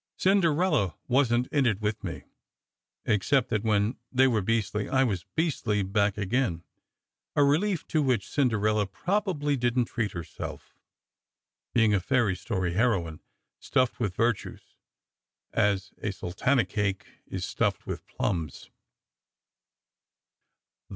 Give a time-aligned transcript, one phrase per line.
[0.17, 2.23] Cinderella wasn t in it with me,
[3.05, 6.63] except that when they were beastly, I was beastly back again;
[7.35, 10.73] a relief to which Cinderella probably didn t treat herself,
[11.71, 13.19] being a fairy story heroine,
[13.59, 14.73] stuffed with vir tues
[15.53, 18.71] as a sultana cake is stuffed with plums.